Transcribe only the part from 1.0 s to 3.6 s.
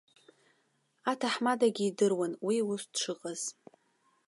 Аҭаҳмадагьы идыруан уи ус дшыҟаз.